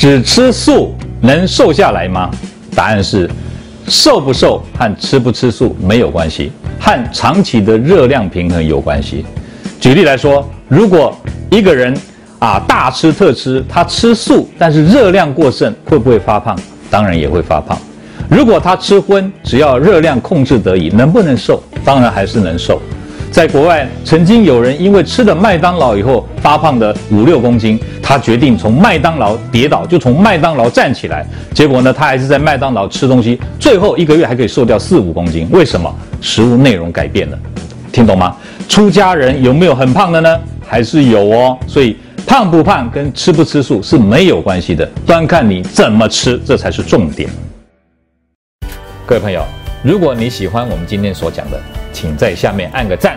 [0.00, 2.30] 只吃素能瘦下来吗？
[2.74, 3.28] 答案是，
[3.86, 9.26] 瘦不瘦和吃不吃素没有关系，和长期的热量平衡有关系。
[9.78, 11.14] 举例来说，如果
[11.50, 11.94] 一个人
[12.38, 16.58] 啊大吃特吃，他吃素，但是热量过剩，会不会发胖？
[16.88, 17.78] 当然也会发胖。
[18.30, 21.62] 如果他吃荤，只要热量控制得宜，能不能瘦？
[21.84, 22.80] 当然还是能瘦。
[23.30, 27.78] 在国外，曾经有人因为吃了麦当劳以后发胖的五六公斤，
[28.10, 31.24] 他决定从麦当劳跌倒，就从麦当劳站起来。
[31.54, 35.48] 结果呢，他还是在麦当劳吃东西，最后一个月还可以瘦掉四五公斤。
[35.52, 35.88] 为什么？
[36.20, 37.38] 食物内容改变了，
[37.92, 38.36] 听懂吗？
[38.68, 40.40] 出家人有没有很胖的呢？
[40.66, 41.56] 还是有哦。
[41.68, 41.96] 所以
[42.26, 47.30] 胖不胖跟吃不吃素是没有关系的，端看你怎么吃，这才是重点。
[49.06, 49.44] 各位朋友，
[49.84, 51.60] 如果你喜欢我们今天所讲的，
[51.92, 53.16] 请在下面按个赞。